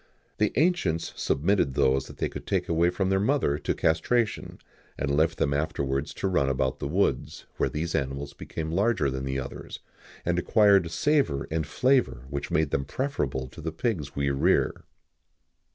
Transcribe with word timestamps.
The 0.39 0.51
ancients 0.55 1.13
submitted 1.15 1.75
those 1.75 2.07
they 2.07 2.27
could 2.27 2.47
take 2.47 2.67
away 2.67 2.89
from 2.89 3.09
their 3.11 3.19
mother 3.19 3.59
to 3.59 3.75
castration, 3.75 4.57
and 4.97 5.15
left 5.15 5.37
them 5.37 5.53
afterwards 5.53 6.11
to 6.15 6.27
run 6.27 6.49
about 6.49 6.79
the 6.79 6.87
woods, 6.87 7.45
where 7.57 7.69
these 7.69 7.93
animals 7.93 8.33
became 8.33 8.71
larger 8.71 9.11
than 9.11 9.25
the 9.25 9.37
others, 9.37 9.79
and 10.25 10.39
acquired 10.39 10.87
a 10.87 10.89
savour 10.89 11.47
and 11.51 11.67
flavour 11.67 12.25
which 12.31 12.49
made 12.49 12.71
them 12.71 12.83
preferable 12.83 13.47
to 13.49 13.61
the 13.61 13.71
pigs 13.71 14.15
we 14.15 14.31
rear." 14.31 14.85